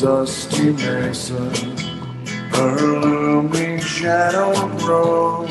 [0.00, 1.50] dusty mesa,
[2.52, 5.50] her looming shadow grows,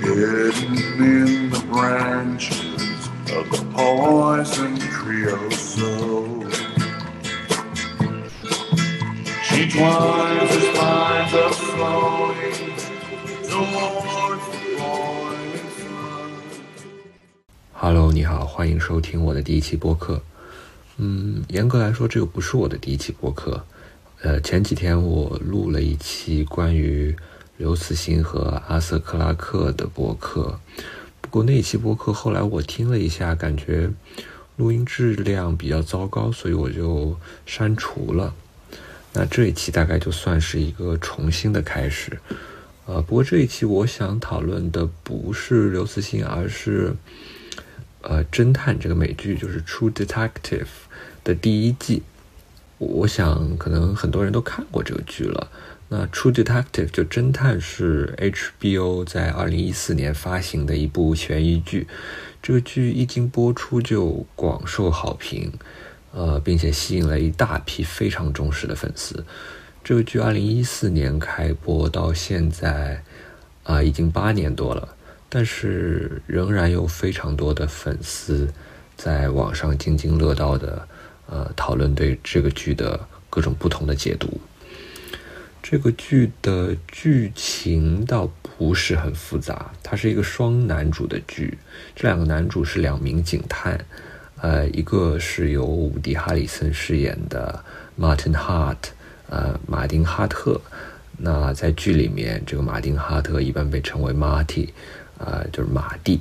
[0.00, 6.52] hidden in the branches of the poison creosote.
[9.44, 12.52] She twines her spines up slowly
[13.48, 16.30] towards the boiling sun.
[17.72, 20.20] Hello，你好，欢迎收听我的第一期播客。
[21.01, 23.65] 嗯，严格来说，这个不是我的第一期播客。
[24.21, 27.15] 呃，前几天我录了一期关于
[27.55, 30.59] 刘慈欣和阿瑟克拉克的播客，
[31.21, 33.89] 不过那一期播客后来我听了一下，感觉
[34.57, 38.35] 录音质量比较糟糕，所以我就删除了。
[39.13, 42.19] 那这一期大概就算是一个重新的开始。
[42.87, 46.93] 呃，不过这一期我想讨论的不是刘慈欣，而是
[48.01, 50.63] 呃侦探这个美剧，就是《True Detective》
[51.29, 52.01] 的第一季。
[52.79, 55.51] 我想可能很多人都看过这个剧了。
[55.89, 61.87] 那《True Detective》就侦探是 HBO 在二零一四年发行的一部悬疑剧。
[62.41, 65.51] 这个剧一经播出就广受好评，
[66.13, 69.25] 呃，并且吸引了一大批非常忠实的粉丝。
[69.83, 73.03] 这个剧二零一四年开播到现在，
[73.63, 74.95] 啊、已经八年多了，
[75.27, 78.47] 但是仍然有非常多的粉丝
[78.95, 80.87] 在网上津津乐道的，
[81.29, 82.99] 呃，讨论对这个剧的
[83.29, 84.41] 各种不同的解读。
[85.61, 91.57] 这个剧的剧情倒不是很复杂，它是一个双男主的剧，
[91.95, 93.79] 这两个男主是两名警探，
[94.37, 97.63] 呃，一个是由伍迪·哈里森饰演的
[97.99, 98.77] Martin Hart，
[99.29, 100.59] 呃，马丁·哈特。
[101.17, 104.69] 那在剧里面，这个马丁·哈特一般被称为 Marty，
[105.17, 106.19] 呃，就是马蒂。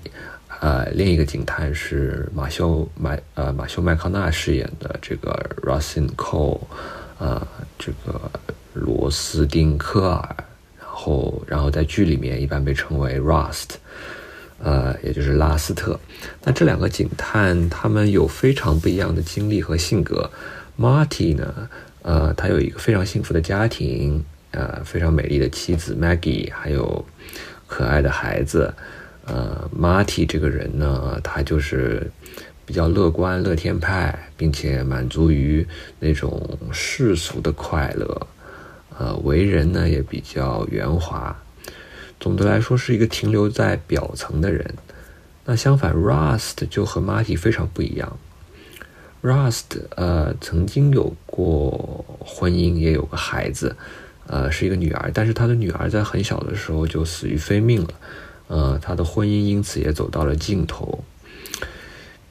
[0.61, 6.61] 呃，另一个警探是马修麦呃马修麦康纳饰演的这个 Russell Cole，
[7.19, 7.47] 呃，
[7.79, 8.21] 这个
[8.75, 10.37] 罗斯丁科尔，
[10.81, 13.77] 然后然后在剧里面一般被称为 Rust，
[14.59, 15.99] 呃，也就是拉斯特。
[16.43, 20.29] 那这两个警探他们有非常不一样的经历和性格。
[20.77, 21.69] Marty 呢，
[22.03, 27.05] 呃，他有一个非常幸福的家庭，呃，非常美丽的妻子 Maggie，还有
[27.69, 28.75] 可爱的孩子。
[29.29, 32.11] 呃，Marty 这个人呢，他就是
[32.65, 35.67] 比较乐观、乐天派，并且满足于
[36.01, 38.27] 那种世俗的快乐。
[38.99, 41.37] 呃，为人呢也比较圆滑。
[42.19, 44.75] 总的来说，是一个停留在表层的人。
[45.45, 48.19] 那相反，Rust 就和 Marty 非常不一样。
[49.23, 53.77] Rust 呃曾经有过婚姻，也有个孩子，
[54.27, 57.91] 呃是一个女儿，但是他的女儿在很小的时候就死于非命了。
[58.49, 61.05] 呃，他的婚姻因此也走到了尽头。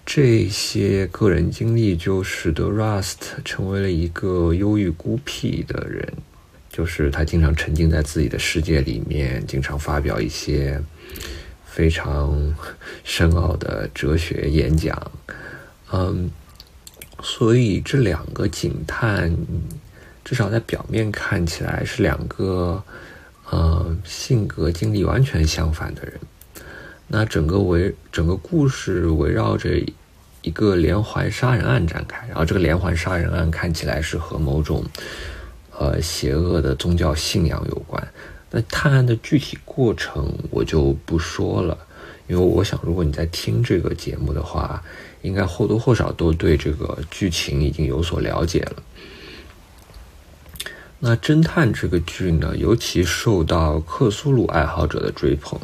[0.03, 6.11] 这些个人经历就使得 Rust 成为了一个忧郁孤僻的人，
[6.69, 10.81] 就是他经常沉浸在自己的世界里面，经常发表一些
[11.65, 12.55] 非常
[13.03, 15.11] 深奥的哲学演讲。
[15.91, 16.31] 嗯，
[17.21, 19.35] 所以这两个警探，
[20.23, 22.83] 至少在表面看起来是两个。
[23.49, 26.19] 呃，性格经历完全相反的人，
[27.07, 29.81] 那整个围整个故事围绕着
[30.41, 34.83] 一个连环杀人案展开，然后这个连环杀人案看起来是和某种
[35.77, 38.05] 呃邪恶的宗教信仰有关。
[38.51, 41.77] 那探案的具体过程我就不说了，
[42.27, 44.83] 因为我想如果你在听这个节目的话，
[45.21, 48.83] 应该或多或少都对这个剧情已经有所了解了。
[50.99, 55.59] 那侦探这个剧呢，尤其受到克苏鲁爱好者的追捧。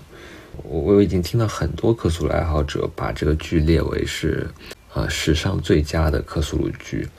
[0.61, 4.47] 我我已经听到很多克苏鲁爱好者把这个剧列为是，
[4.93, 7.09] 呃，史上最佳的克苏鲁剧。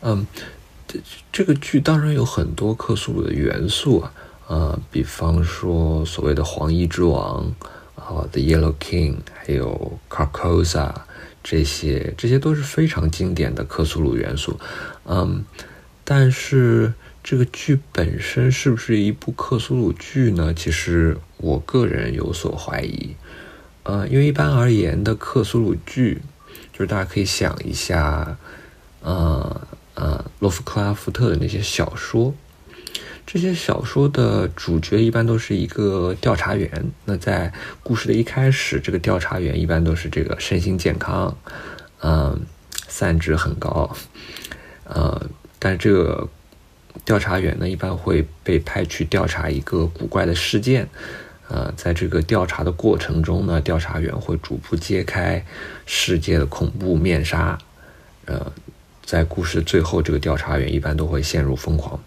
[0.00, 0.26] 嗯，
[0.86, 0.98] 这
[1.30, 4.12] 这个剧当然有很多克苏鲁的元素啊，
[4.46, 7.44] 呃，比方说所谓的黄衣之王，
[7.96, 10.90] 啊，The Yellow King，还有 Carcosa
[11.44, 14.58] 这些，这些都是非常经典的克苏鲁元素。
[15.04, 15.44] 嗯，
[16.02, 16.94] 但是。
[17.28, 20.54] 这个剧本身是不是一部克苏鲁剧呢？
[20.54, 23.14] 其实我个人有所怀疑。
[23.82, 26.22] 呃，因为一般而言的克苏鲁剧，
[26.72, 28.38] 就是大家可以想一下，
[29.02, 29.60] 呃
[29.92, 32.34] 呃，洛夫克拉夫特的那些小说，
[33.26, 36.90] 这些小说的主角一般都是一个调查员。
[37.04, 37.52] 那在
[37.82, 41.36] 故事的一开始，这个调查员一般都是这个身心健康，
[42.00, 42.40] 嗯，
[42.88, 43.94] 散值很高，
[44.84, 45.28] 呃，
[45.58, 46.26] 但是这个。
[47.04, 50.88] 调查员呢，一般会被派去调查一个古怪的事件，
[51.48, 55.44] 呃，在这个调查的过程中呢，调查员会逐步揭开
[55.86, 57.58] 世界的恐怖面纱，
[58.26, 58.52] 呃，
[59.04, 61.98] 在故事最后，这个调查员一般都会陷入疯狂，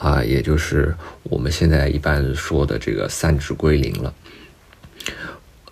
[0.00, 4.14] 啊，也就是我们现在一般说的这个散值归零了。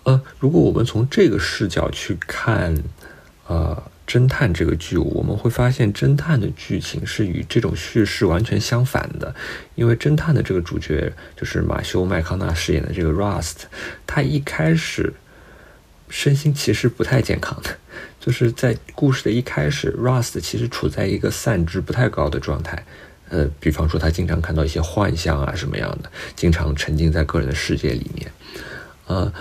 [0.03, 2.75] 呃，如果我们从这个视角去看，
[3.47, 3.83] 呃，
[4.13, 9.33] 侦探这个剧，我们会发现侦探的剧情是与这种叙事完全相反的。
[9.73, 13.63] 因为侦探的这个主角就是马修麦康纳饰演的这个 Rust，
[14.05, 15.11] 他一开始
[16.09, 17.75] 身心其实不太健康的，
[18.19, 22.85] 就是在故事的一开始，Rust 其实处在一个散值不太高的状态。
[23.29, 28.31] 呃，比方说他经常看到一些幻象啊什么样的，经常沉浸在个人的世界里面，
[29.07, 29.33] 呃。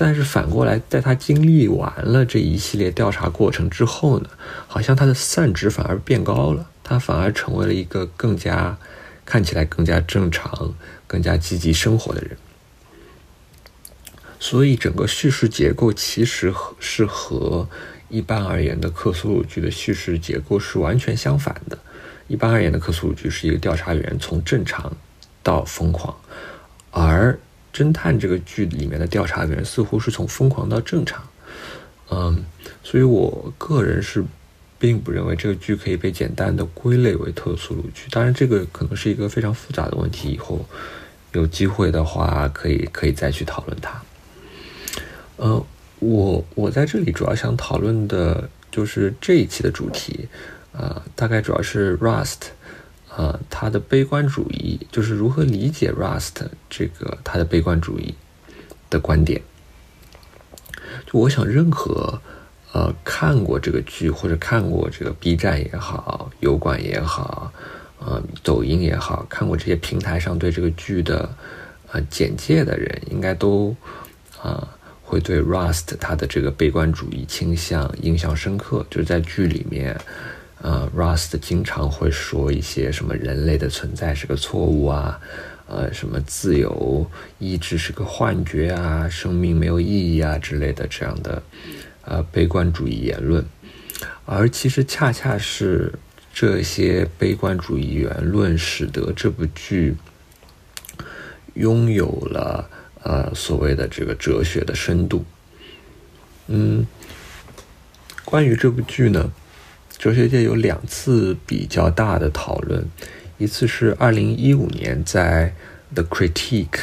[0.00, 4.30] 但是反过来，在他经历完了这一系列调查过程之后呢，
[4.68, 8.78] 好像他的散值反而变高了，他反而成为了一个更加
[9.24, 10.72] 看起来更加正常、
[11.08, 12.36] 更加积极生活的人。
[14.38, 17.68] 所以整个叙事结构其实是和
[18.08, 21.76] 一般而言的克苏鲁剧的叙事结构是完全相反的。
[22.28, 24.96] 一般而言的克苏鲁剧是一个调查员从正常
[25.42, 26.16] 到疯狂，
[26.92, 27.36] 而
[27.78, 31.22] 侦探这个剧里面的调查员似乎是从疯狂到正常，
[32.10, 32.44] 嗯，
[32.82, 34.24] 所以我个人是
[34.80, 38.08] 并不认为这个剧可以被简单的归类为特殊鲁剧。
[38.10, 40.66] 当然，这个可能是一个非常复杂的问题，以后
[41.34, 44.02] 有机会的话可以可以再去讨论它。
[45.36, 45.64] 呃，
[46.00, 50.28] 我我在这里主要想讨论的就是这一期的主题，
[50.72, 52.50] 啊，大概主要是 Rust。
[53.18, 56.36] 呃，他的悲观主义就是如何理解 Rust
[56.70, 58.14] 这个他的悲观主义
[58.88, 59.42] 的观点。
[61.04, 62.22] 就我想，任何
[62.72, 67.52] 呃看过这个剧或者看过这个 B 站也好、油管也好、
[67.98, 71.28] 呃抖音也好看过这些平台上对这个剧的
[71.90, 73.74] 呃简介的人，应该都
[74.40, 74.68] 啊
[75.02, 80.00] 会对 Rust 他的这个悲观主义倾向印象深刻，就是在剧里面。
[80.60, 85.20] 呃，Rust 经常会说一些什么人类的存在是个错误啊，
[85.68, 87.08] 呃，什么自由
[87.38, 91.40] 意志是个幻觉啊，生命没有意义啊之类的这样的
[92.02, 93.44] 呃悲观主义言论，
[94.26, 95.92] 而其实恰恰是
[96.34, 99.94] 这些悲观主义言论使得这部剧
[101.54, 102.68] 拥有了
[103.04, 105.24] 呃所谓的这个哲学的深度。
[106.48, 106.84] 嗯，
[108.24, 109.30] 关于这部剧呢？
[109.98, 112.84] 哲学界有两次比较大的讨论，
[113.36, 115.52] 一次是二零一五年在
[115.92, 116.78] The Critique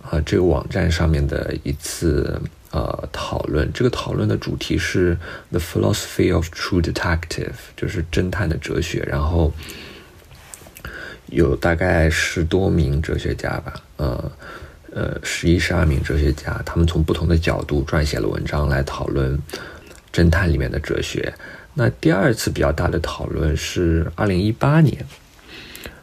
[0.00, 5.18] 啊这个网站上面的一次呃讨论，这个讨论的主题是
[5.50, 9.02] The Philosophy of True Detective，就是侦探的哲学。
[9.10, 9.52] 然后
[11.26, 14.32] 有大概十多名哲学家吧，呃
[14.92, 19.36] 呃十一十二名哲学家，他们从不同的角度撰写了文章来讨论
[20.12, 21.34] 侦探里面的哲学。
[21.74, 25.06] 那第二次比较大的讨论是二零一八年，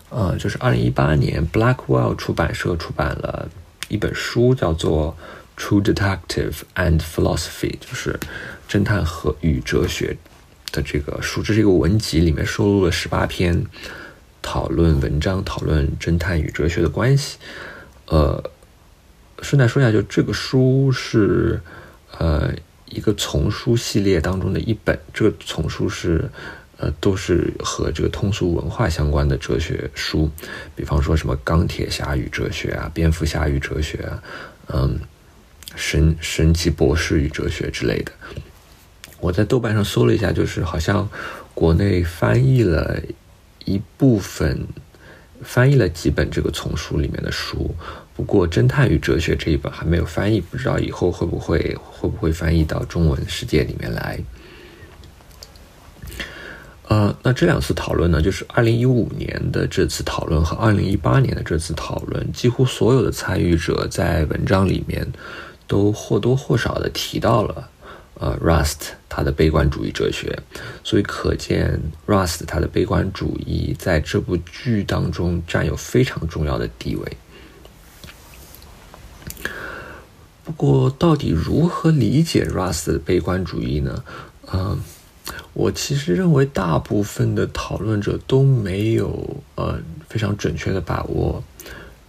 [0.10, 3.48] 呃，就是二零一八年，Blackwell 出版社出版了
[3.88, 5.16] 一本书，叫做
[5.62, 8.20] 《True Detective and Philosophy》，就是
[8.68, 10.18] 侦探和与哲学
[10.72, 11.44] 的这个书。
[11.44, 13.64] 这是一个文集，里面收录了十八篇
[14.42, 17.38] 讨论文章，讨论侦探与哲学的关系。
[18.08, 18.44] 呃，
[19.44, 21.62] 顺带说一下，就这个书是，
[22.18, 22.52] 呃。
[22.90, 26.30] 一个丛书系列当中的一本，这个丛书是，
[26.78, 30.30] 呃，都是和这个通俗文化相关的哲学书，
[30.76, 34.24] 比方说什么钢铁侠与哲学啊，蝙蝠侠与哲学啊，
[34.68, 35.00] 嗯，
[35.76, 38.12] 神神奇博士与哲学之类的。
[39.20, 41.08] 我在豆瓣上搜了一下，就是好像
[41.54, 43.00] 国内翻译了
[43.66, 44.66] 一部分，
[45.44, 47.76] 翻译了几本这个丛书里面的书。
[48.20, 54.20] 不过，《侦探与哲学》这一本还没有翻译，不知道以后会不会会不会翻译到中文世界里面来。
[56.90, 65.08] 呃，那这两次讨论呢，就是二零一五年的这次讨论和二零一八年的这次讨论，几乎所有的参与者在文章里面
[65.66, 67.70] 都或多或少的提到了
[68.16, 70.38] 呃，Rust 他的悲观主义哲学，
[70.84, 77.18] 所以可见 Rust 他的悲观主义在这部剧当中占有非常重要的地位。
[80.50, 84.04] 不过，到底如何理解 Rust 的悲观主义呢？
[84.52, 84.80] 嗯，
[85.54, 89.80] 我其实认为大部分的讨论者都没有呃
[90.10, 91.44] 非常准确的把握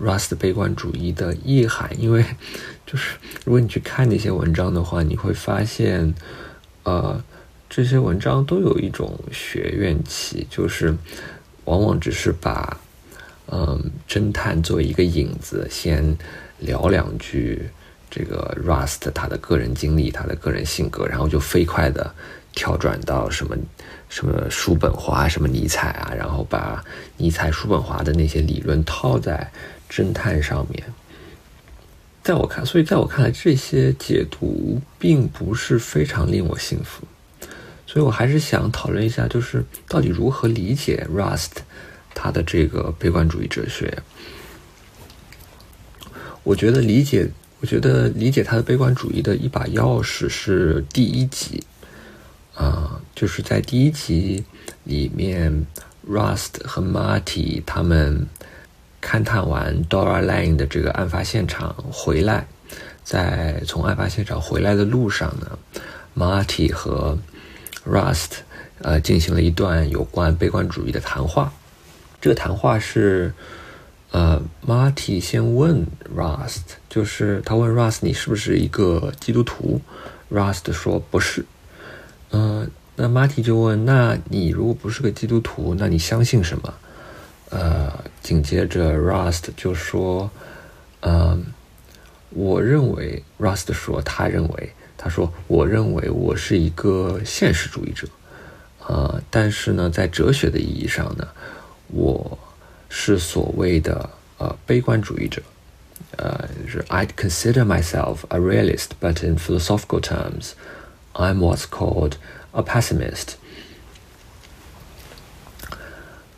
[0.00, 2.24] Rust 悲观主义的意涵，因为
[2.86, 6.14] 就是如果你去看那些文章的话，你会发现，
[6.84, 7.22] 呃，
[7.68, 10.96] 这些文章都有一种学院气，就是
[11.66, 12.80] 往往只是把
[13.48, 16.16] 嗯侦探作为一个引子，先
[16.58, 17.68] 聊两句。
[18.10, 22.12] 这个 Rust 他的个人经历，他的个人性格，然后就飞快的
[22.52, 23.56] 跳转到什么
[24.08, 26.84] 什么叔本华、什么尼采啊，然后把
[27.16, 29.50] 尼采、叔本华的那些理论套在
[29.88, 30.82] 侦探上面。
[32.22, 37.02] 在我看，所以在我看来，这些解读并不是非常令我信服。
[37.86, 41.62] 所以我还是想讨论一下，就是到底如何理解 Rust
[42.14, 44.02] 他的这个悲观主义哲学。
[46.42, 47.28] 我觉得理解，
[47.60, 51.62] 我觉得理解他的悲观主义的一把钥匙是第一集，
[52.54, 54.44] 啊，就是在第一集
[54.84, 55.66] 里面
[56.08, 58.26] ，Rust 和 Marty 他们。
[59.02, 62.46] 勘探完 Dora Lane 的这个案发现场回来，
[63.02, 65.58] 在从案发现场回来的路上呢
[66.14, 67.18] ，Marty 和
[67.86, 68.32] Rust
[68.82, 71.50] 呃进行了一段有关悲观主义的谈话。
[72.20, 73.32] 这个谈话是
[74.12, 75.86] 呃 Marty 先问
[76.16, 79.80] Rust，就是他问 Rust 你是不是一个基督徒
[80.32, 81.44] ？Rust 说不是。
[82.30, 86.74] 嗯，那 Marty 就问那你如果不是个基督徒，那你相信什么？
[87.50, 90.30] 呃，紧接着，Rust 就说
[91.02, 91.46] ：“嗯，
[92.30, 98.06] 我认为，Rust 说，他认为，他说，我认为我是一个现实主义者，
[98.86, 101.26] 呃，但是呢，在哲学的意义上呢，
[101.88, 102.38] 我
[102.90, 105.40] 是所谓的呃悲观主义者，
[106.18, 110.50] 呃，是 I'd consider myself a realist, but in philosophical terms,
[111.14, 112.14] I'm what's called
[112.52, 113.36] a pessimist。”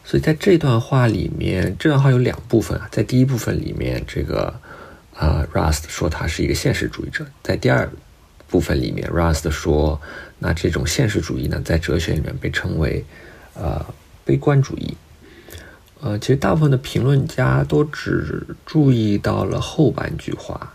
[0.04, 2.86] 所以在这段话里面，这段话有两部分啊。
[2.92, 4.52] 在第一部分里面，这个
[5.14, 7.90] 啊，Rust 说他是一个现实主义者；在第二
[8.48, 9.98] 部分里面，Rust 说，
[10.38, 13.02] 那这种现实主义呢，在哲学里面被称为
[13.54, 13.82] 呃
[14.26, 14.94] 悲观主义。
[16.02, 20.74] 呃，其实大部分的评论家都只注意到了后半句话。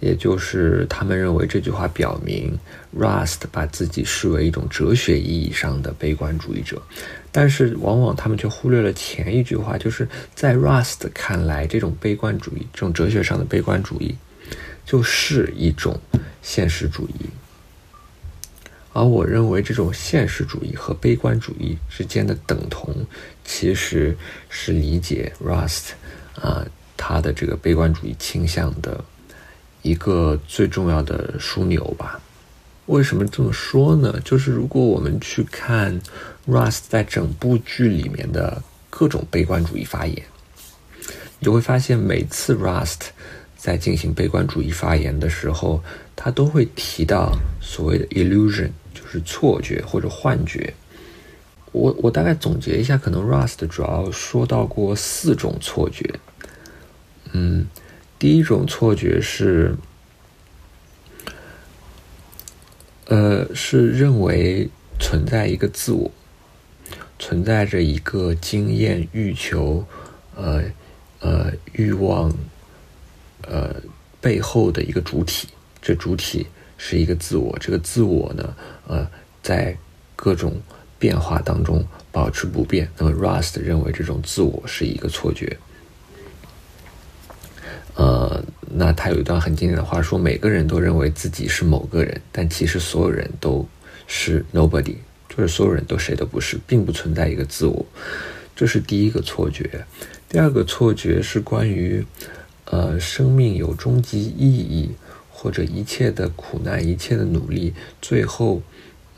[0.00, 2.58] 也就是他们认为这句话表明
[2.98, 6.82] ，Rust 把自己视为一种哲学意义上的悲观主义者，
[7.32, 14.14] 但是往往他们却忽略了前一句话，就是在 Rust 看来，这种悲观主义，这种哲学上的悲观主义，
[14.84, 15.98] 就是一种
[16.42, 17.30] 现实主义。
[18.94, 22.94] 而我认为，这种现实主义和悲观主义之间的等同，
[23.44, 24.16] 其实
[24.48, 25.90] 是理解 Rust
[26.40, 26.64] 啊
[26.96, 29.04] 他的这个悲观主义倾向的。
[29.82, 32.18] 一个最重要的枢纽吧。
[32.86, 34.18] 为什么这么说呢？
[34.24, 36.00] 就是如果我们去看
[36.48, 40.22] Rust 在整部剧里面的各种悲观主义发言，
[41.38, 43.08] 你就会发现每次 Rust
[43.58, 45.82] 在进行悲观主义发言的时候，
[46.16, 48.70] 他都会提到所谓的 illusion，
[49.14, 50.74] 是错觉或者幻觉。
[51.70, 56.18] 我我大概总结一下，可能 Rust 主要说到过四种错觉。
[57.32, 57.66] 嗯。
[58.16, 59.74] 第一种错觉是，
[63.06, 66.10] 呃，是认为存在一个自我，
[67.18, 69.84] 存在着一个经验、欲求、
[70.36, 70.62] 呃
[71.20, 72.32] 呃欲望，
[73.42, 73.74] 呃
[74.22, 75.48] 背后的一个主体。
[75.82, 76.46] 这主体
[76.86, 78.54] 是一个自我，这个自我呢，
[78.86, 79.08] 呃，
[79.42, 79.74] 在
[80.14, 80.60] 各种
[80.98, 82.86] 变化当中保持不变。
[82.98, 85.56] 那么，Rust 认为这种自我是一个错觉。
[87.94, 93.66] 呃，那他有一段很经典的话说：“每个人都认为自己是某个人，但其实所有人都
[94.06, 97.86] 是 nobody，就是所有人都谁都不是，并不存在一个自我。”
[98.54, 99.86] 这是第一个错觉。
[100.28, 102.04] 第二个错觉是关于，
[102.66, 104.90] 呃，生命有终极意义，
[105.44, 108.62] 或者一切的苦难、一切的努力，最后，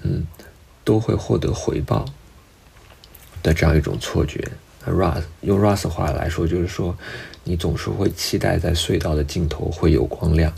[0.02, 0.26] 嗯，
[0.82, 2.04] 都会获得回报
[3.44, 4.44] 的这样一种错觉。
[4.84, 6.98] 那 Russ 用 Russ 话来说，就是说，
[7.44, 10.52] 你总是会期待在隧道的尽头会有光亮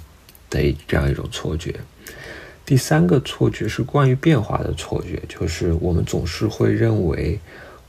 [0.49, 1.75] 的这样一种错觉。
[2.65, 7.39] 第三个错觉是关于变化的错觉，就是我们总是会认为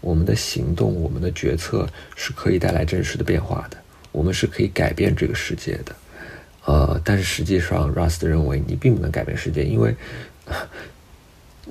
[0.02, 3.78] 我们的行动、我们的决策是可以带来真实的变化的，
[4.12, 5.96] 我们是可以改变这个世界的。
[6.70, 9.96] 呃，但是实际上，Rust 认为你并不能改变世界，因为。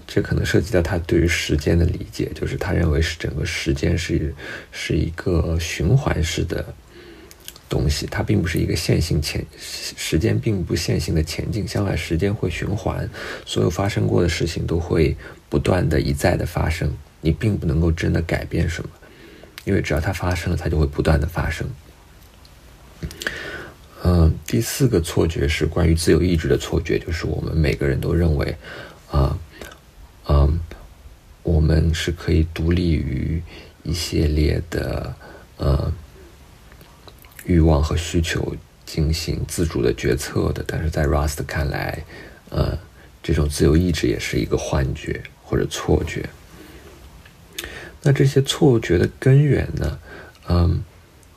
[0.06, 4.32] 这可能涉及到他对于时间的理解，就是他认为是整个时间是
[4.70, 6.64] 是一个循环式的
[7.68, 13.10] 东西，它并不是一个线性前时间并不线性的前进，相反时间会循环，
[13.44, 15.16] 所有发生过的事情都会
[15.48, 18.90] 不断的一再的发生，你并不能够真的改变什么，
[19.64, 21.68] 因为只要它发生了，它就会不断的发生。
[24.04, 28.56] 嗯，第四个错觉是关于自由意志的错觉，就是我们每个人都认为
[29.10, 29.38] 啊。
[30.28, 30.60] 嗯，
[31.42, 33.42] 我们是可以独立于
[33.82, 35.14] 一系列的
[35.56, 35.90] 呃
[37.46, 42.04] 欲望和需求进行自主的决策的，但是在 Rust 看来，
[42.50, 42.78] 呃，
[43.22, 46.28] 这种自由意志也是一个幻觉或者错觉。
[48.02, 49.98] 那这些错觉的根源呢？
[50.50, 50.84] 嗯，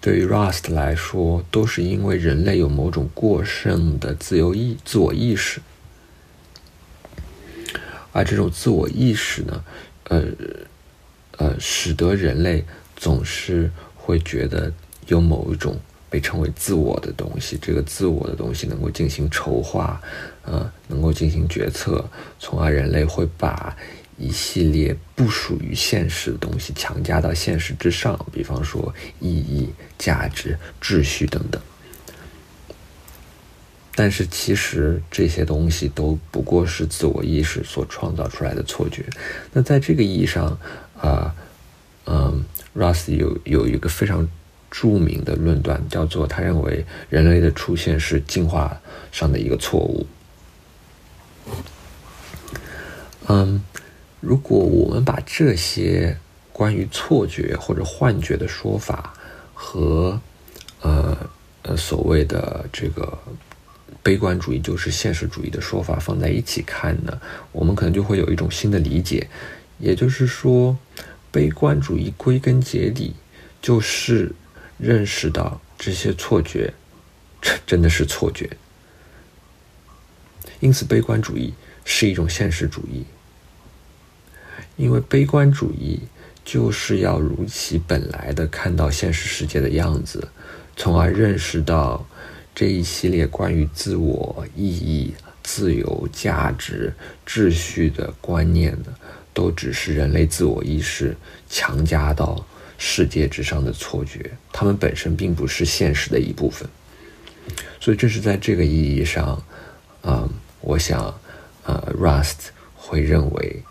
[0.02, 5.62] 对于 Rust 来说，都是因为人类有某种过剩的自由意自我意识，
[8.12, 9.64] 而这种自我意识呢，
[10.06, 10.24] 呃
[11.38, 12.66] 呃，使得人类
[12.96, 14.74] 总是会觉得
[15.06, 15.80] 有某一种
[16.10, 20.02] 被称为自我的东西，这个自我的东西能够进行筹划，
[20.46, 22.04] 呃，能够进行决策，
[22.40, 23.78] 从而人类会把。
[24.22, 31.60] 一系列不属于现实的东西强加到现实之上，比方说意义、价值、秩序等等。
[33.96, 39.04] 但是其实这些东西都不过是自我意识所创造出来的错觉。
[39.52, 40.58] 那在这个意义上，
[41.00, 41.36] 啊，
[42.06, 44.30] 嗯，Russ 有有一个非常
[44.70, 48.80] 著名的论断，叫做他认为人类的出现是进化
[49.12, 50.06] 上的一个错误。
[53.28, 53.64] 嗯。
[54.22, 56.16] 如果我们把这些
[56.54, 59.14] 关于错觉或者幻觉的说法
[59.54, 60.22] 和
[60.82, 61.18] 呃
[61.64, 63.18] 呃所谓的这个
[64.04, 67.20] 悲观主义就是现实主义的说法放在一起看呢，
[67.52, 69.28] 我们可能就会有一种新的理解。
[69.80, 70.78] 也就是说，
[71.32, 73.16] 悲观主义归根结底
[73.60, 74.32] 就是
[74.78, 76.72] 认识到这些错觉
[77.42, 78.48] 这真的是错觉，
[80.60, 81.52] 因此悲观主义
[81.84, 83.04] 是一种现实主义。
[84.78, 86.00] 因为悲观主义
[86.44, 90.28] 就是要如其本来的看到现实世界的样子，
[90.76, 92.04] 从而认识到
[92.56, 95.14] 这一系列关于自我意义、
[95.44, 96.92] 自由、价值、
[97.28, 98.92] 秩序的观念的，
[99.34, 101.16] 都只是人类自我意识
[101.48, 102.44] 强加到
[102.78, 106.68] 世界之上的错觉，它们本身并不是现实的一部分。
[107.80, 109.42] 所以，这是在这个意义上，
[110.04, 110.28] 嗯，
[110.62, 111.14] 我想，
[111.64, 113.64] 呃，Rust 会认为。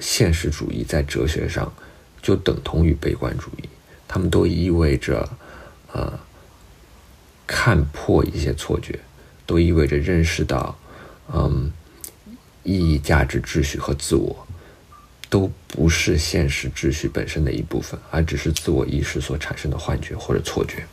[0.00, 1.72] 现实主义在哲学上
[2.20, 3.68] 就等同于悲观主义，
[4.08, 5.28] 他们都意味着
[5.92, 6.18] 呃
[7.46, 8.98] 看破一些错觉，
[9.46, 10.76] 都意味着认识到，
[11.32, 11.70] 嗯，
[12.64, 14.46] 意义、价值、秩序和自我
[15.30, 20.84] 都不是现实秩序本身的一部分，而只是自我意识所产生的幻觉或者错觉。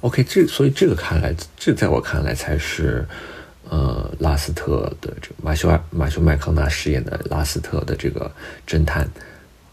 [0.00, 3.06] OK，这所以这个看来，这在我看来才是。
[3.74, 8.30] 呃，拉斯特的这马修马修麦康纳饰演的拉斯特的这个
[8.68, 9.10] 侦探，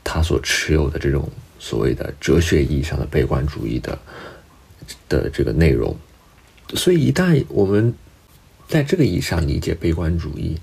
[0.03, 3.99] 他所持有的这种所谓的哲学意义上的悲观主义的
[5.07, 5.95] 的这个内容，
[6.73, 7.93] 所以一旦我们
[8.67, 10.57] 在这个意义上理解悲观主义，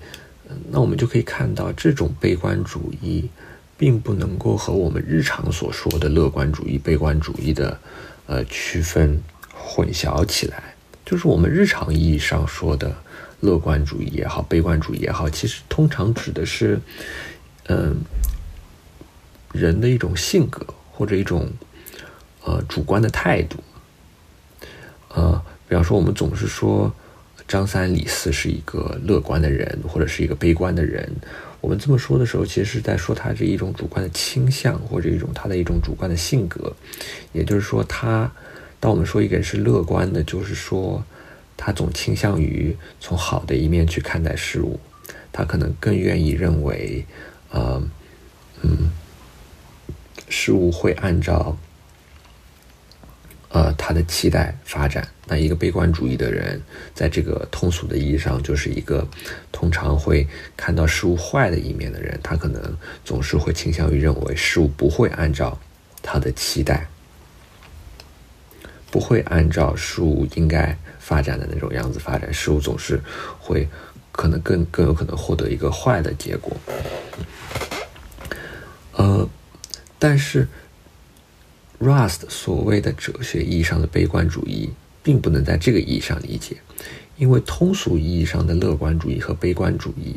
[0.68, 3.30] 那我们就可以看到这种悲观主义
[3.76, 7.78] 并不能够和我们日常所说的乐观主义、悲观主义的
[8.26, 9.22] 呃区分
[9.54, 10.74] 混淆起来，
[11.06, 12.92] 就是我们日常意义上说的。
[13.40, 16.80] 乐观主义也好，悲观主义也好，其实通常指的是，
[17.68, 17.96] 嗯，
[19.52, 21.48] 人的一种性格或者一种
[22.42, 23.58] 呃主观的态度。
[25.10, 26.92] 呃，比方说，我们总是说
[27.46, 31.08] 张三李四是一个乐观的人，或者是一个悲观的人。
[31.60, 36.74] 我们这么说的时候，其实是在说他这一种主观的倾向，或者一种他的一种主观的性格。
[37.32, 38.28] 也就是说，他
[38.80, 41.04] 当我们说一个人是乐观的，就是说。
[41.58, 44.78] 他总倾向于从好的一面去看待事物，
[45.32, 47.04] 他可能更愿意认为，
[47.50, 47.82] 呃，
[48.62, 48.90] 嗯，
[50.28, 51.58] 事物会按照，
[53.50, 55.06] 呃，他的期待发展。
[55.26, 56.62] 那一个悲观主义的人，
[56.94, 59.06] 在这个通俗的意义上，就是一个
[59.52, 62.18] 通常会看到事物坏的一面的人。
[62.22, 65.58] 他可能总是会倾向于认为事物不会按照
[66.02, 66.88] 他的期待，
[68.90, 70.76] 不会按照事物应该。
[71.00, 73.00] 发展的那种样子发展，事物总是
[73.38, 73.66] 会
[74.12, 76.54] 可能更更有可能获得一个坏的结果。
[78.92, 79.26] 呃，
[79.98, 80.46] 但是
[81.80, 84.70] Rust 所谓的哲学意义上的悲观主义，
[85.02, 86.58] 并不能在这个意义上理解，
[87.16, 90.16] 因为通俗意义上的乐观主义和悲观主义，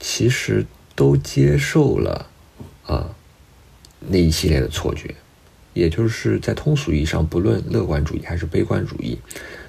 [0.00, 2.28] 其实都接受了
[2.86, 3.14] 啊
[4.00, 5.14] 那一系列的错觉，
[5.76, 9.18] 也就是在通俗意义上，不论乐观主义还是悲观主义。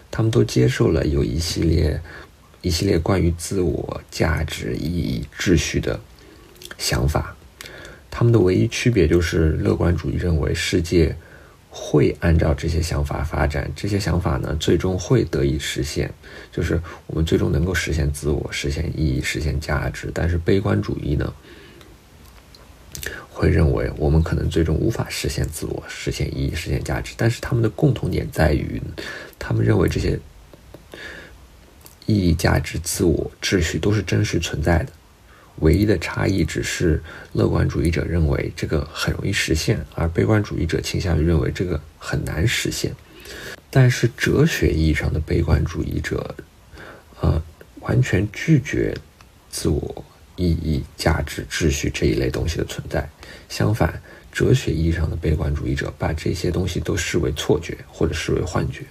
[0.10, 2.02] 他们都接受了有一系列、
[2.62, 6.00] 一系列关于自我价值、意义、秩序的
[6.78, 7.36] 想法。
[8.10, 11.14] 他们的唯一区别就是，乐观主义认为世界
[11.70, 16.10] 会按照这些想法发展，这些想法呢，最终会得以实现，
[16.54, 20.10] 就是我们最终能够实现自我、实现意义、实现价值。
[20.14, 21.32] 但是悲观主义呢？
[23.38, 28.82] 会认为我们可能最终无法实现自我、实现意义、实现价值，但是他们的共同点在于，
[29.38, 30.20] 他们认为这些
[32.08, 34.92] 意义、价值、自我、秩序都是真实存在的，
[35.60, 37.00] 唯一的差异只是
[37.34, 42.92] 乐观主义者认为这个很容易实现，而悲观主义者倾向于认为这个很难实现。
[43.70, 46.36] 但是哲学意义上的悲观主义者，
[47.22, 47.40] 呃，
[47.82, 48.98] 完全拒绝
[49.52, 50.04] 自我、
[50.38, 53.08] 意义、价值、秩序这一类东西的存在。
[53.50, 58.84] 相反，哲学意义上的悲观主义者把这些东西都视为错觉或者视为幻觉。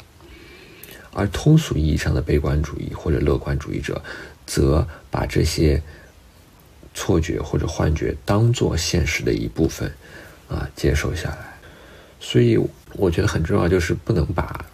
[1.12, 4.02] 而通俗意义上的悲观主义或者乐观主义者，
[4.44, 5.82] 则把这些
[6.94, 9.90] 错觉或者幻觉当做现实的一部分，
[10.48, 11.56] 啊，接受下来。
[12.20, 12.58] 所以，
[12.94, 14.64] 我觉得很重要，就是不能把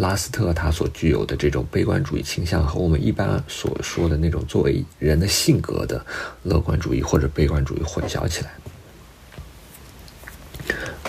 [0.00, 6.04] 拉斯特他所具有的这种悲观主义倾向和我们一般所说的那种作为人的性格的
[6.42, 8.50] 乐观主义或者悲观主义混淆起来。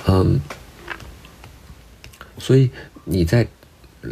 [0.08, 0.39] 嗯，
[2.38, 2.69] 所以
[3.06, 3.47] 你在。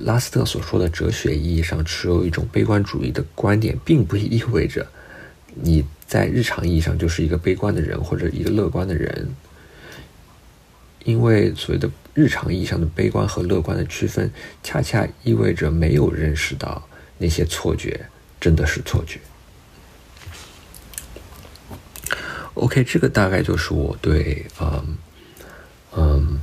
[0.06, 4.86] 拉斯特所说的哲学意义上持有一种悲观主义的观点，并不意味着
[5.56, 9.28] 你在日常意义上就是一个悲观的人或者一个乐观的人，
[11.06, 14.30] 因为所谓的日常意义上的悲观和乐观的区分，
[14.62, 16.86] 恰恰意味着没有认识到
[17.18, 18.06] 那些错觉
[18.42, 19.22] 真的是错觉。
[22.56, 24.98] OK，这个大概就是我对嗯
[25.96, 26.42] 嗯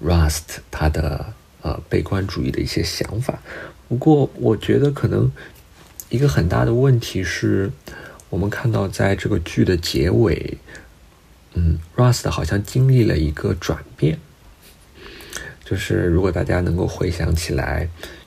[0.00, 1.34] Rust 他的。
[1.62, 3.42] 呃，悲观主义的一些想法。
[3.88, 5.28] 不过，我觉得可能
[6.10, 7.72] 一个很大的问题是，
[8.28, 10.58] 我们看到在这个剧的结尾，
[11.54, 14.20] 嗯，Rust 好像经历了一个转变。
[15.66, 17.86] 就是如果大家能够回想起来，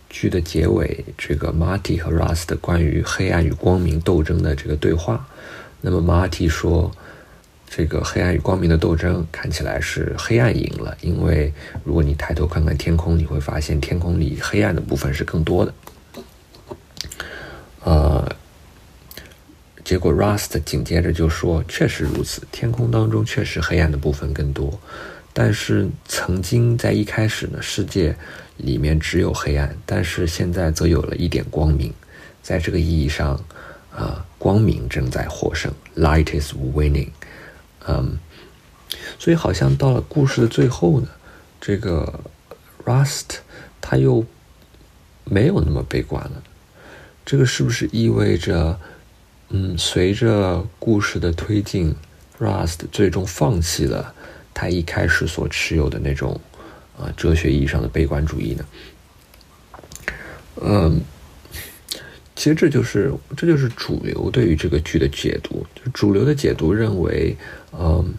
[0.09, 5.27] 剧的结尾，这个 Marty 和 Rust 关于黑暗与光明斗争的这个对话，
[5.81, 6.91] 那么 Marty 说。
[7.71, 15.73] 这个黑暗与光明的斗争看起来是黑暗赢了，因为如果你抬头看看天空，你会发现天空里黑暗的部分是更多的。
[17.83, 18.35] 呃，
[19.85, 24.79] 结果 Rust 紧接着就说：“确实如此，天空当中确实黑暗的部分更多。
[25.41, 28.13] 但是曾经在一开始呢，世界
[28.57, 31.93] 里面只有黑暗，但是现在则有了一点光明。
[32.43, 33.41] 在这个意义上，
[33.95, 37.11] 啊，光明正在获胜，Light is winning。”
[37.87, 38.19] 嗯，
[39.17, 41.07] 所以好像到了故事的最后呢，
[41.61, 42.19] 这个
[42.83, 43.37] Rust
[43.79, 44.25] 他又
[45.23, 46.43] 没有那么悲观了。
[47.25, 48.77] 这个是不是意味着，
[49.47, 51.95] 嗯，随着故事的推进
[52.37, 54.13] ，Rust 最终放弃了
[54.59, 56.39] 他一开始所持有的那种
[56.97, 58.65] 啊哲学意义上的悲观主义呢？
[60.61, 61.01] 嗯。
[62.35, 65.65] 其实这就是这就是主流对于这个剧的解读。
[65.75, 67.35] 就主流的解读认为，
[67.73, 68.13] 嗯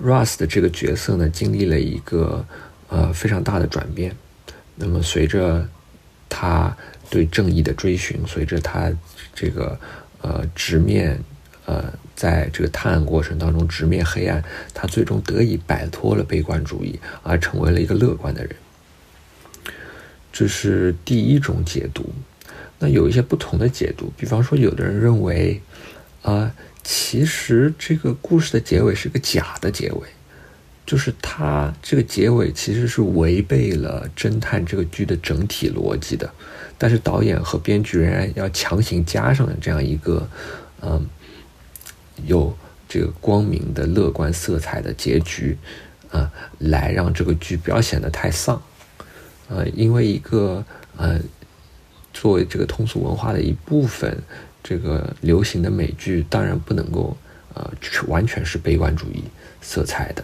[0.00, 2.46] ，Rust 的这个角色呢，经历了一个
[2.88, 4.14] 呃非常大的转变。
[4.76, 5.68] 那么随着
[6.28, 6.76] 他
[7.10, 8.92] 对正义的追寻，随着他
[9.34, 9.76] 这个
[10.20, 11.20] 呃直面
[11.66, 18.54] 呃在这个探案过程当中直面黑暗，他最终得以摆脱了悲观主义，而成为了一个乐观的人。
[20.32, 22.10] 这是第一种解读。
[22.78, 25.60] 那有一些不同的解读，比方说，有的人认为，
[26.22, 30.08] 啊，其实这个故事的结尾是个假的结尾，
[30.84, 36.28] 就是它这个结尾其实是违背了侦探这个剧的整体逻辑的，
[36.76, 40.28] 但是导演和编剧仍然要强行加上这样一个，
[40.80, 41.06] 嗯，
[42.32, 42.56] 有
[42.88, 45.56] 这个光明的乐观色彩的结局，
[46.10, 48.60] 啊，来让这个剧不要显得太丧，
[49.48, 50.64] 呃，因为一个，
[50.96, 51.20] 呃。
[52.14, 54.22] 作为这个通俗文化的一部分，
[54.62, 57.16] 这个流行的美剧当然不能够
[57.54, 57.72] 呃
[58.06, 59.24] 完全是悲观主义
[59.62, 60.22] 色彩的。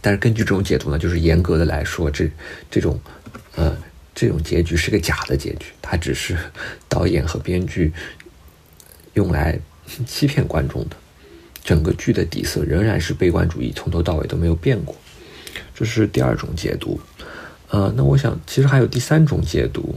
[0.00, 2.30] 但是根据这种解读呢，就是严格的来说，这
[2.70, 2.98] 这种
[3.56, 3.76] 呃
[4.14, 6.38] 这种结局是个假的结局，它只是
[6.88, 7.92] 导演和编剧
[9.14, 9.58] 用来
[10.06, 10.96] 欺骗观众的。
[11.64, 14.96] 整个剧的底色仍然是悲观主义，从头到尾都没有变过。
[15.74, 16.98] 这是第二种解读。
[17.68, 19.94] 呃，那我想其实还有第三种解读，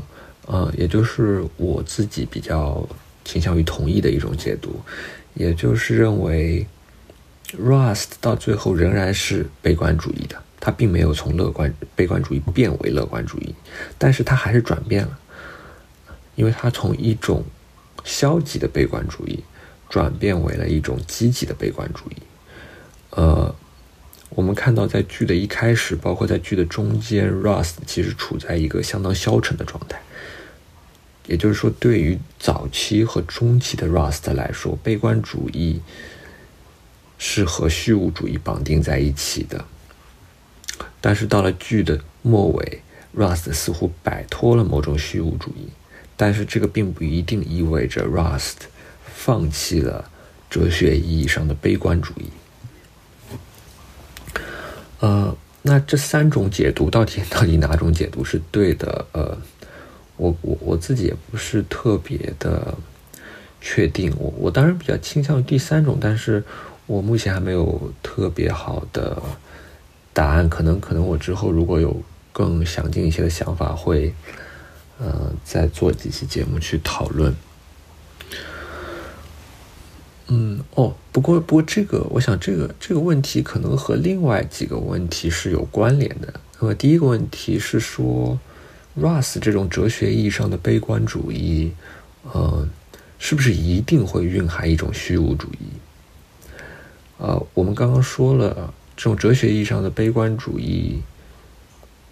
[0.48, 2.86] 呃，也就是我自己比较
[3.24, 4.82] 倾向于同意的一种解读，
[5.34, 6.68] 也就是认为
[7.58, 13.56] ，Rust 到最后仍然是悲观主义的，他并没有从乐观悲观主义变为乐观主义，
[13.98, 15.18] 但是他还是转变了，
[16.36, 17.46] 因为他从一种
[18.04, 19.42] 消极的悲观主义
[19.92, 22.16] 转变为了一种积极的悲观主义，
[23.12, 23.54] 呃。
[24.34, 30.02] 我们看到，在剧的一开始，包括在剧的中间，Rust 其实处在一个相当消沉的状态。
[31.28, 35.82] 也就是说，对于早期和中期的 Rust 来说，悲观主义
[37.18, 39.66] 是和虚无主义绑定在一起的。
[41.02, 42.82] 但是到了剧的末尾
[43.14, 45.68] ，Rust 似乎摆脱了某种虚无主义，
[46.16, 48.56] 但是这个并不一定意味着 Rust
[49.24, 50.10] 放弃了
[50.50, 52.26] 哲学意义上的悲观主义。
[55.00, 59.06] 呃，那这三种解读到底到底哪种解读是对的？
[59.12, 59.38] 呃，
[60.18, 62.76] 我我我自己也不是特别的
[63.62, 64.12] 确定。
[64.18, 66.44] 我我当然比较倾向于第三种，但是
[66.88, 69.22] 我目前还没有特别好的
[70.14, 70.50] 答案。
[70.50, 72.02] 可能可能我之后如果有
[72.34, 74.12] 更详尽一些的想法，会
[74.98, 77.36] 呃再做几期节目去讨论。
[80.34, 86.34] 嗯哦，不过不过这个，我想这个这个问题可能和另外几个问题是有关联的。
[86.58, 88.40] 那么第一个问题是说
[88.98, 91.74] ，Russ 这种哲学意义上的悲观主义，
[92.24, 92.66] 呃，
[93.20, 95.68] 是不是一定会蕴含一种虚无主义？
[97.18, 101.02] 呃，我们刚刚说了，这种哲学意义上的悲观主义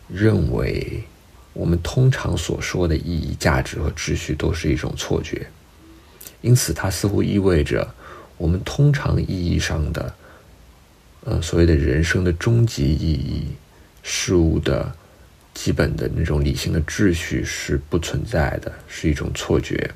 [0.09, 1.05] 认为，
[1.53, 5.47] 我们通常所说的意义、价值和秩序都是一种错觉，
[6.41, 7.95] 因此它似乎意味着。
[8.39, 10.15] 我们通常意义上的，
[11.25, 13.47] 呃，所谓的人生的终极意义，
[14.01, 14.95] 事物的
[15.53, 19.91] 基本的那种理性的秩序是不存在的，是一种错觉，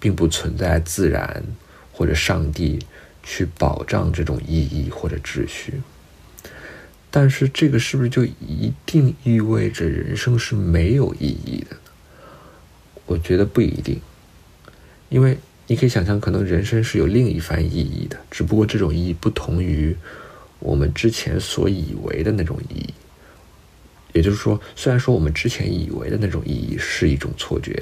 [0.00, 1.44] 并不存在自然
[1.92, 2.80] 或者上帝
[3.22, 5.80] 去保障这种意义或者秩序。
[7.08, 11.82] 但是，这个是不是就一定意味着人生是没有意义的呢？
[13.06, 14.00] 我觉得不一定，
[15.08, 15.38] 因为。
[15.70, 19.96] 你可以想象，可能人生是有另一番意义的，只不过这种意义不同于
[20.58, 22.92] 我们之前所以为的那种意义。
[24.12, 27.80] 也就是说，虽然说我们之前以为的那种意义是一种错觉，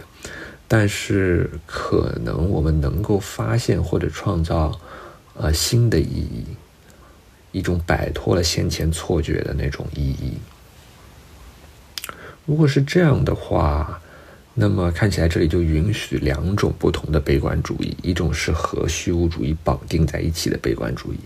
[0.68, 4.78] 但是可能我们能够发现或者创造
[5.32, 6.44] 呃新的意义，
[7.52, 10.34] 一种摆脱了先前错觉的那种意义。
[12.44, 13.98] 如果是这样的话。
[14.60, 21.18] 那么看起来，这里就允许两种不同的悲观主义：一种是和虚无主义绑定在一起的悲观主义，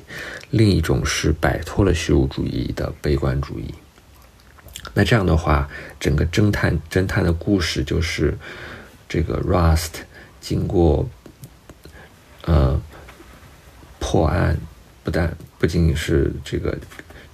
[0.50, 3.72] 另一种是摆脱了虚无主义的悲观主义。
[4.92, 5.66] 那这样的话，
[5.98, 8.36] 整个侦探侦探的故事就是
[9.08, 10.02] 这个 Rust
[10.38, 11.08] 经过
[12.44, 12.78] 呃
[13.98, 14.58] 破案，
[15.02, 16.78] 不但不仅仅是这个。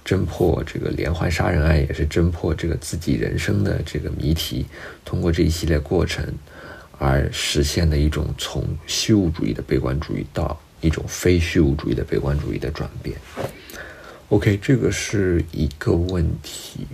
[0.05, 4.65] 侦破这个连环杀人案，也是侦破这个自己人生的这个谜题。
[5.05, 6.25] 通过这一系列过程，
[6.97, 13.15] 而实现的一种从虚无主义的悲观主义到一种非虚无主义的悲观主义的转变。
[14.29, 16.87] OK，这个是一个问题。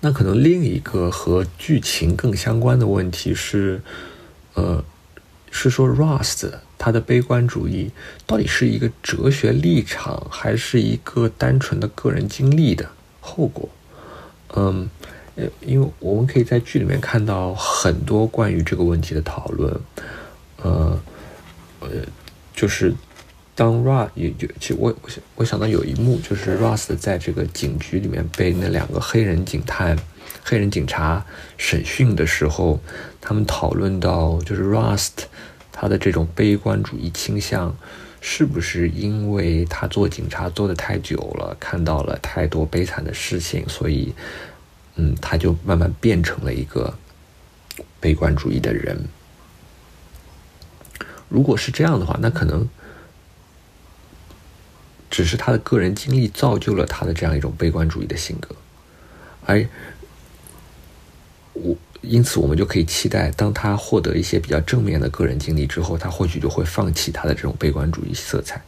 [0.00, 3.80] 那可能另一个和剧情更相关的问题是，
[4.54, 4.84] 呃，
[5.56, 6.50] 是说 Rust。
[6.78, 7.90] 他的悲观主义
[8.26, 12.86] 到底是一个哲学立场，还是一个单纯的个人经历的
[13.18, 13.66] 后果？
[14.54, 14.88] 嗯，
[15.36, 19.74] 呃因为我们可以在剧里面看到很多关于这个问题的讨论。
[20.62, 21.00] 呃，
[21.80, 21.88] 呃，
[22.54, 22.94] 就是
[23.54, 29.98] 当 Rust 也就其实我我想我想到有一幕，就是 Rust 在这个警局里面被那两个黑人警探、
[30.44, 31.24] 黑人警察
[31.56, 32.78] 审讯的时候，
[33.26, 35.26] 他们讨论到就是 Rust。
[35.78, 37.76] 他的这种悲观主义倾向，
[38.22, 44.14] 是不是因为他做警察做的太久了，看到了太多悲惨的事情，所以，
[44.94, 46.96] 嗯，他就慢慢变成了一个
[48.00, 49.06] 悲观主义的人？
[51.28, 52.66] 如果是这样的话，那可能
[55.10, 58.56] 只是他的个人经历造就了他的这样一种悲观主义的性格，
[59.44, 59.68] 而
[61.52, 61.76] 我。
[62.02, 68.60] 因此，我们就可以期待，当他获得一些比较正面的个人经历之后，他或许就会放弃他的这种悲观主义色彩。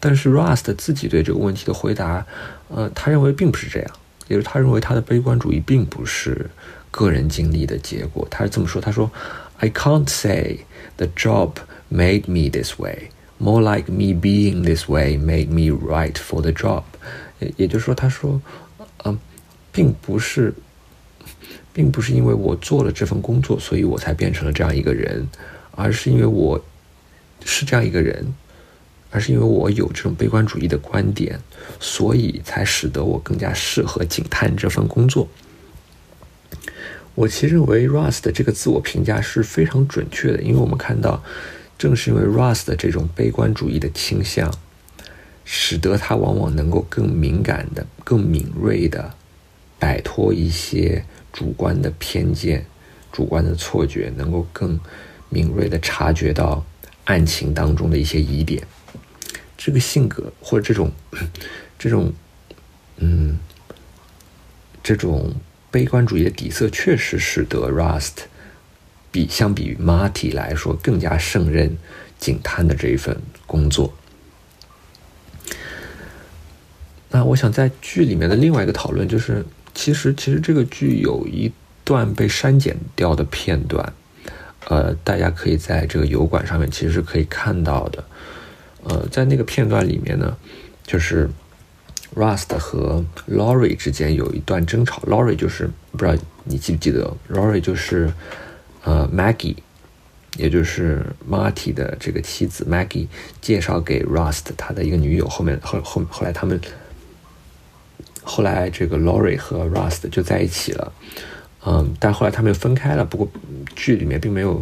[0.00, 2.24] 但是，Rust 自己对这个问题的回答，
[2.68, 3.90] 呃，他认为并不是这样，
[4.28, 6.48] 也就是他认为他的悲观主义并不是
[6.90, 8.26] 个人经历的结果。
[8.30, 9.10] 他是这么说：“他说
[9.58, 10.60] ，I can't say
[10.96, 11.54] the job
[11.90, 13.10] made me this way.
[13.38, 16.84] More like me being this way made me right for the job。”
[17.40, 18.40] 也也就是说，他说，
[19.04, 19.18] 嗯，
[19.72, 20.54] 并不是。
[21.76, 25.28] 并不是因为我做了这份工作，所以我才变成了这样一个人，
[25.72, 26.58] 而是因为我
[27.44, 28.32] 是这样一个人，
[29.10, 31.38] 而是因为我有这种悲观主义的观点，
[31.78, 35.28] 所以才使得我更加适合警探这份工作。
[37.14, 41.22] 我其实认为 Rust 的这个自我评价是非常准确的，因为我们看到，
[41.76, 44.50] 正是因为 Rust 的这种悲观主义的倾向，
[45.44, 49.12] 使得他往往能够更敏感的、更敏锐的
[49.78, 51.04] 摆脱一些。
[51.36, 52.64] 主观的偏见、
[53.12, 54.80] 主观的错觉，能够更
[55.28, 56.64] 敏锐的察觉到
[57.04, 58.66] 案情当中的一些疑点。
[59.58, 60.90] 这个性格或者这种、
[61.78, 62.10] 这种、
[62.96, 63.38] 嗯，
[64.82, 65.34] 这种
[65.70, 68.24] 悲观主义的底色，确实使得 Rust
[69.12, 71.76] 比相比于 Marty 来说更加胜任
[72.18, 73.92] 警探的这一份工作。
[77.10, 79.44] 那我想在剧里面的另外一个讨论就是，
[79.76, 81.52] 其实其实这个剧有一
[81.84, 83.92] 段被删减掉的片段，
[84.68, 88.02] 呃，大家可以在这个油管上面其实是可以看到的。
[88.84, 90.34] 呃，在那个片段里面呢，
[90.86, 91.28] 就是
[92.14, 95.02] Rust 和 Laurie 之间有一段争吵。
[95.02, 98.10] Laurie 就是不知道你记不记得，Laurie 就是
[98.82, 99.56] 呃 Maggie，
[100.38, 103.08] 也就是 Marty 的这个妻子 Maggie
[103.42, 105.28] 介绍给 Rust 他的一个女友。
[105.28, 106.58] 后面后后后来他们。
[108.28, 110.92] 后来，这个 Lori 和 Rust 就在一起了，
[111.64, 113.04] 嗯，但后来他们又分开了。
[113.04, 113.28] 不过
[113.76, 114.60] 剧里面并没有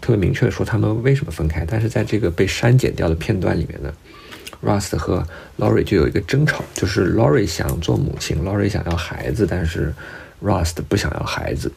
[0.00, 1.66] 特别明确的说他们为什么分开。
[1.68, 3.92] 但是在这个被删减掉的片段里面呢
[4.64, 5.26] ，Rust 和
[5.58, 9.92] Laurie 就有一个争吵，就是 Laurie 想做母亲，Laurie 想要孩子，但是
[10.40, 11.72] Rust 不想要孩子。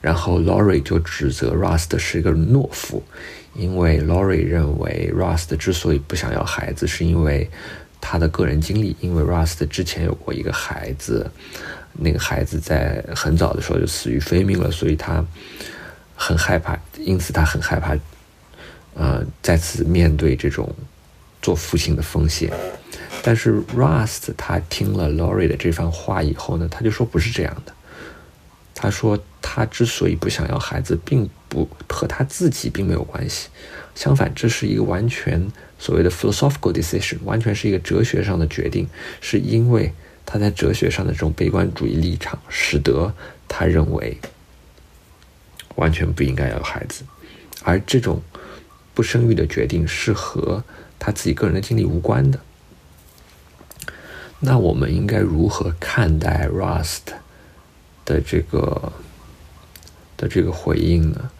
[0.00, 3.02] 然后 Laurie 就指责 Rust 是一个懦夫，
[3.54, 7.50] 因为 Laurie 认为 Rust 之所以不想要孩子，是因为。
[8.06, 11.30] 他的个人经历，因为 Rust 之前有过一个孩子，
[11.94, 15.24] 那个孩子在很早的时候就死于非命了，所以他
[16.14, 17.96] 很害怕，因此他很害怕，
[18.92, 20.70] 呃，再次面对这种
[21.40, 22.52] 做父亲的风险。
[23.22, 27.72] 但是 Rust 他听了 Laurie 的这番话以后呢，他就说不是这样的。
[28.74, 33.48] 他说他之所以不想要孩子，并不和他自己并没有关系，
[33.94, 35.50] 相反，这是一个完全。
[35.78, 38.88] 所谓的 philosophical decision 完全是一个哲学上的决定，
[39.20, 39.92] 是因为
[40.24, 43.12] 他在哲学上的这种悲观主义立场，使得
[43.46, 44.16] 他认为
[45.74, 47.04] 完全不应该要孩子，
[47.62, 48.22] 而这种
[48.94, 50.64] 不生育的决定是和
[50.98, 52.40] 他自己个人的经历无关的。
[54.40, 57.14] 那我们应该如何看待 Rust
[58.04, 58.92] 的这个
[60.16, 61.30] 的这个回应呢？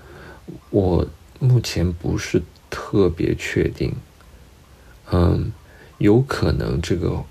[0.71, 1.07] 我
[1.39, 3.95] 目前不是特别确定。
[5.17, 5.53] 嗯，
[5.99, 7.23] 有可能这个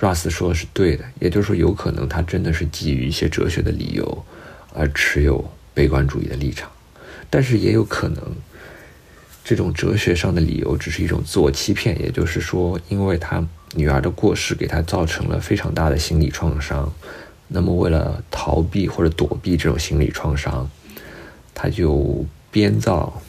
[0.00, 4.24] Russ 说的是对的，也就是说，有可能他真的是基于一些哲学的理由
[4.72, 6.70] 而持有悲观主义的立场，
[7.28, 8.22] 但是也有可能
[9.44, 16.90] 这种哲学上的理由只是一种自我欺骗，也就是说，因为他女儿的过世给他造成了非常大的心理创伤，
[17.48, 20.70] 那么为了逃避或者躲避这种心理创伤，
[21.54, 23.20] 他就编造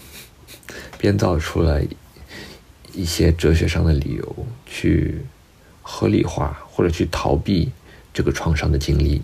[0.97, 1.82] 编造出了。
[2.97, 5.21] 一些哲学上的理由去
[5.83, 7.71] 合理化或者去逃避
[8.12, 9.21] 这个创伤的经历，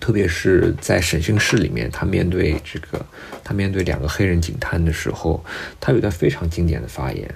[0.00, 3.06] 特别是在审讯室里面，他面对这个，
[3.44, 5.44] 他面对两个黑人警探的时候，
[5.80, 7.32] 他有一段非常经典的发言。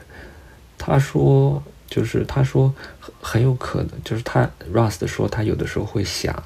[0.77, 2.75] 他说，就是他说
[3.21, 6.43] 很有可能，就是他 Rust 说他有的时候会想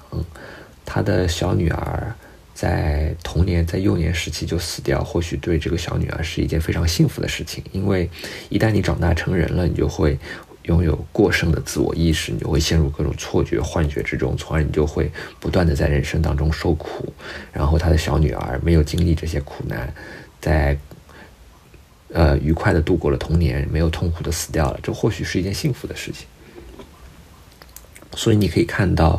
[0.84, 2.07] 他的小女儿。
[2.60, 7.62] 在童年，在幼年时期就死掉，或许对这个小女儿是一件非常幸福的事情。
[7.70, 8.10] 因为
[8.48, 10.18] 一旦你长大成人了，你就会
[10.64, 17.12] 拥有过剩的自我意识，你就会陷入各种错觉、幻觉之中，从而你就会不断的在人生当中受苦。
[17.52, 19.94] 然后他的小女儿没有经历这些苦难，
[20.40, 20.76] 在
[22.12, 26.26] 呃愉快的度过了童年，没有痛苦的死掉了，这或许是一件幸福的事情。
[28.16, 29.16] 所以你可以看到。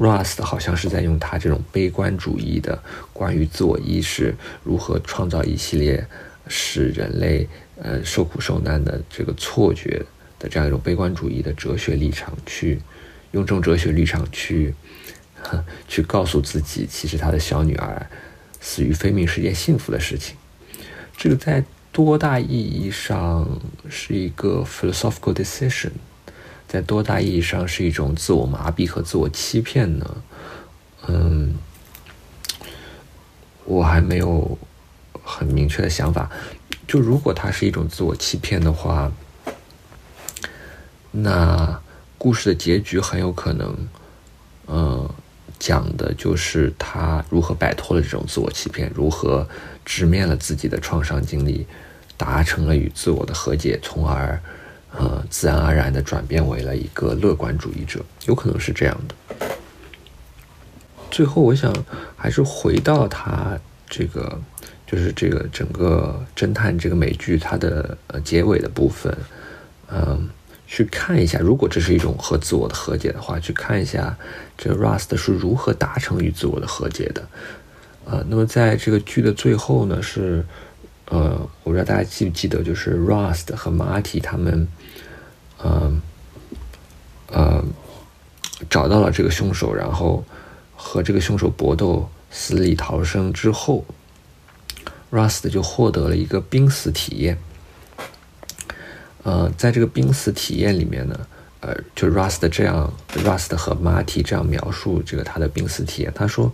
[0.00, 2.82] Rust 好像是在用他这种悲观主义的
[3.12, 4.34] 关于自我意识
[4.64, 6.02] 如何创造一系列
[6.48, 10.02] 使人类呃受苦受难的这个错觉
[10.38, 12.80] 的这样一种悲观主义的哲学立场，去
[13.32, 14.74] 用这种哲学立场去
[15.86, 18.06] 去告诉自己，其实他的小女儿
[18.58, 20.34] 死于非命是一件幸福的事情。
[21.14, 23.46] 这个在多大意义上
[23.90, 25.90] 是一个 philosophical decision？
[26.72, 30.22] 在多大意义上是一种自我麻痹和自我欺骗呢？
[31.08, 31.56] 嗯，
[33.64, 34.56] 我还没有
[35.24, 36.30] 很明确的想法。
[36.86, 39.10] 就如果它是一种自我欺骗的话，
[41.10, 41.82] 那
[42.16, 43.88] 故事的结局很有可能，
[44.66, 45.12] 呃，
[45.58, 49.48] 讲的就是他如何摆脱了这种自我欺骗，如何
[49.84, 51.66] 直面了自己的创伤经历，
[52.16, 54.40] 达成了与自我的和解，从而。
[54.92, 59.14] 呃，自然而然的转变为了一个乐观主义者，有可能是这样的。
[61.10, 61.72] 最后，我想
[62.16, 63.56] 还是回到他
[63.88, 64.36] 这个，
[64.86, 69.16] 就是这个整个侦探这个美剧它的呃结尾的部分，
[69.92, 70.28] 嗯，
[70.66, 74.16] 去看一下，如果这是一种和自我的和解的话，去看一下
[74.58, 77.24] 这 Rust 是如何达成与自我的和解的。
[78.06, 80.44] 呃，那么在这个剧的最后呢，是。
[81.12, 81.30] 呃，
[81.64, 84.68] 我不知道大家记不记得，就是 Rust 和 Marty 他们，
[85.62, 86.00] 嗯，
[87.28, 87.64] 呃，
[88.68, 90.24] 找到了这个凶手，然后
[90.76, 93.84] 和这个凶手搏斗，死里逃生之后
[95.10, 97.38] ，Rust 就获得了一个濒死体验。
[99.22, 101.26] 呃，在这个濒死体验里面呢，
[101.60, 106.10] 呃，就 Rust 这样，Rust 和 Marty 这样描述这个他的濒死体验。
[106.14, 106.50] 他说，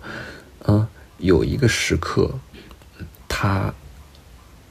[0.67, 0.85] 嗯，
[1.19, 2.41] 有一个时刻，
[3.29, 3.73] 他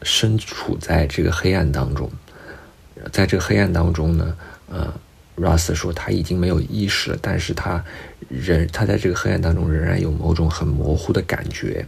[0.01, 2.11] 身处在这个黑暗当中，
[3.11, 4.37] 在这个黑暗当中呢，
[4.69, 4.93] 呃
[5.37, 7.83] ，Russ 说他已经没有意识了，但是他
[8.29, 11.85] 仍他在这个黑暗当中仍然有某种很模糊的感觉。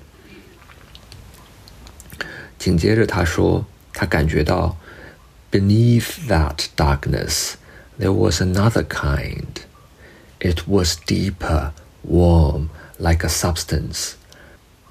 [2.57, 4.77] 紧接着他说，他感觉到。
[5.49, 7.53] Beneath that darkness,
[7.97, 9.63] there was another kind.
[10.41, 11.71] It was deeper,
[12.05, 14.11] warm, like a substance.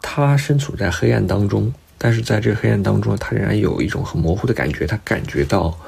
[0.00, 4.86] 他身处在黑暗当中，但是在这黑暗当中，他仍然有一种很模糊的感觉。
[4.86, 5.78] 他感觉到，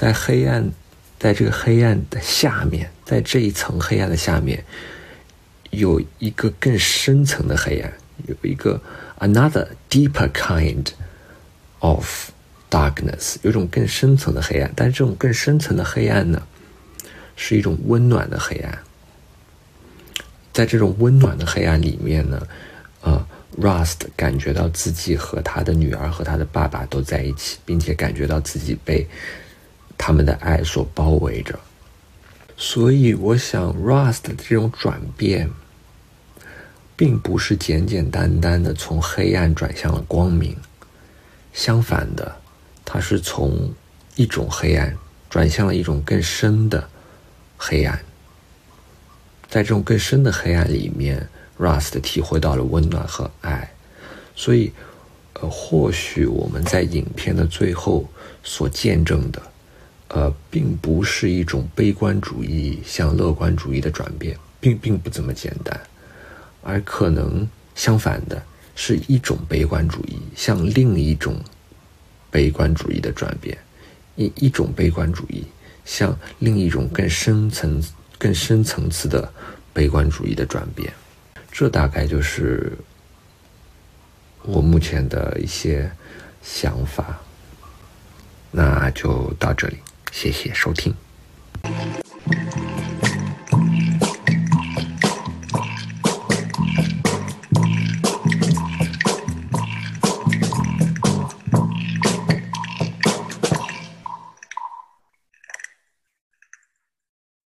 [0.00, 0.66] 在黑暗，
[1.18, 4.64] 在这个黑暗的下面，在这一层黑暗的下面，
[5.72, 7.92] 有一个更深层的黑暗，
[8.26, 8.80] 有一个
[9.18, 10.86] another deeper kind
[11.80, 12.30] of
[12.70, 16.40] Darkness 有一种更深层的黑暗，但是这种更深层的黑暗呢，
[17.36, 18.78] 是一种温暖的黑暗。
[20.50, 22.48] 在这种温暖的黑暗里面呢，
[23.02, 23.26] 呃
[23.60, 29.06] ，Rust 感觉到自己和他的女儿和他的爸爸都在一起，并且感觉到自己被
[30.02, 31.60] 他们的爱所包围着。
[32.56, 35.50] 所以，我想 Rust 的这种转变，
[36.96, 40.56] 并不是简简单单的从黑暗转向了光明，
[41.52, 42.36] 相反的。
[42.84, 43.72] 它是从
[44.16, 44.96] 一种黑暗
[45.28, 46.88] 转向了一种更深的
[47.56, 47.98] 黑暗，
[49.48, 51.28] 在这种更深的黑暗里面
[51.58, 53.70] ，Rust 体会到了温暖和爱。
[54.34, 54.72] 所以，
[55.34, 58.08] 呃，或许我们在影片的最后
[58.42, 59.40] 所见证的，
[60.10, 65.80] 呃，并不是一种悲观主义向乐观主义的转变，并并不这么简单，
[66.62, 68.40] 而可能相反的
[68.74, 71.36] 是一种悲观主义向另一种。
[72.32, 73.58] 悲观主义的转变，
[74.14, 75.44] 一一种悲观主义
[75.84, 77.82] 向另一种更深层、
[78.18, 79.32] 更深层次的
[79.72, 80.92] 悲观主义的转变，
[81.50, 82.72] 这大概就是
[84.42, 85.90] 我目前的一些
[86.40, 87.18] 想法。
[88.52, 89.78] 那就到这里，
[90.10, 90.94] 谢谢收听。